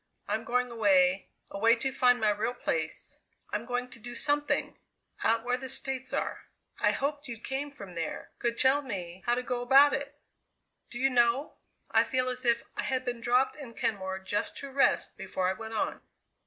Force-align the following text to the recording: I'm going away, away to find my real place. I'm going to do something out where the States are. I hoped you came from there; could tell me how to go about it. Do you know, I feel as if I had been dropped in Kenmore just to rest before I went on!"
I'm 0.27 0.43
going 0.45 0.71
away, 0.71 1.27
away 1.51 1.75
to 1.75 1.91
find 1.91 2.19
my 2.19 2.31
real 2.31 2.55
place. 2.55 3.19
I'm 3.51 3.67
going 3.67 3.87
to 3.91 3.99
do 3.99 4.15
something 4.15 4.79
out 5.23 5.43
where 5.43 5.57
the 5.57 5.69
States 5.69 6.11
are. 6.11 6.45
I 6.79 6.89
hoped 6.89 7.27
you 7.27 7.37
came 7.39 7.69
from 7.69 7.93
there; 7.93 8.31
could 8.39 8.57
tell 8.57 8.81
me 8.81 9.21
how 9.27 9.35
to 9.35 9.43
go 9.43 9.61
about 9.61 9.93
it. 9.93 10.17
Do 10.89 10.97
you 10.97 11.11
know, 11.11 11.53
I 11.91 12.03
feel 12.03 12.29
as 12.29 12.45
if 12.45 12.63
I 12.75 12.81
had 12.81 13.05
been 13.05 13.21
dropped 13.21 13.55
in 13.55 13.75
Kenmore 13.75 14.17
just 14.17 14.57
to 14.57 14.71
rest 14.71 15.17
before 15.17 15.47
I 15.49 15.53
went 15.53 15.75
on!" 15.75 16.01